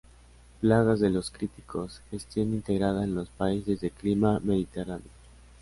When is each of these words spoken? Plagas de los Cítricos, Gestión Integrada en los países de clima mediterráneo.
Plagas 0.61 0.99
de 0.99 1.11
los 1.11 1.31
Cítricos, 1.31 2.01
Gestión 2.09 2.55
Integrada 2.55 3.03
en 3.03 3.13
los 3.13 3.29
países 3.29 3.81
de 3.81 3.91
clima 3.91 4.39
mediterráneo. 4.43 5.11